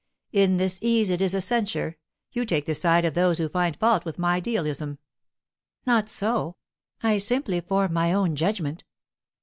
[0.31, 1.95] "In this ease it is a censure.
[2.31, 4.97] You take the side of those who find fault with my idealism."
[5.85, 6.55] "Not so;
[7.03, 8.83] I simply form my own judgment."